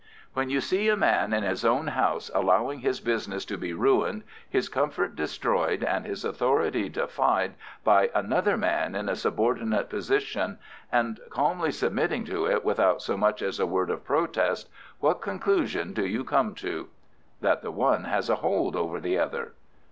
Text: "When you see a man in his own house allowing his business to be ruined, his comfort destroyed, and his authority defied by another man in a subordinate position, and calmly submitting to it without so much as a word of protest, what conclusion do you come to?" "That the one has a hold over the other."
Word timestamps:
"When 0.33 0.49
you 0.49 0.61
see 0.61 0.89
a 0.89 0.97
man 0.97 1.31
in 1.31 1.43
his 1.43 1.63
own 1.63 1.85
house 1.89 2.31
allowing 2.33 2.79
his 2.79 2.99
business 2.99 3.45
to 3.45 3.55
be 3.55 3.71
ruined, 3.71 4.23
his 4.49 4.67
comfort 4.67 5.15
destroyed, 5.15 5.83
and 5.83 6.07
his 6.07 6.25
authority 6.25 6.89
defied 6.89 7.53
by 7.83 8.09
another 8.15 8.57
man 8.57 8.95
in 8.95 9.07
a 9.07 9.15
subordinate 9.15 9.89
position, 9.91 10.57
and 10.91 11.19
calmly 11.29 11.69
submitting 11.71 12.25
to 12.25 12.47
it 12.47 12.65
without 12.65 13.03
so 13.03 13.15
much 13.15 13.43
as 13.43 13.59
a 13.59 13.67
word 13.67 13.91
of 13.91 14.03
protest, 14.03 14.69
what 15.01 15.21
conclusion 15.21 15.93
do 15.93 16.03
you 16.07 16.23
come 16.23 16.55
to?" 16.55 16.87
"That 17.41 17.61
the 17.61 17.69
one 17.69 18.05
has 18.05 18.27
a 18.27 18.37
hold 18.37 18.75
over 18.75 18.99
the 18.99 19.19
other." 19.19 19.53